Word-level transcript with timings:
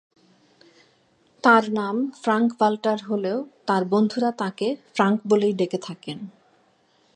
তাঁর 1.43 1.63
নাম 1.71 1.95
ফ্রাঙ্ক-ভাল্টার 2.23 2.97
হলেও 3.03 3.37
তাঁর 3.65 3.83
বন্ধুরা 3.85 4.31
তাঁকে 4.31 4.67
ফ্রাঙ্ক 4.95 5.19
বলেই 5.27 5.53
ডেকে 5.53 5.77
থাকেন। 5.77 6.17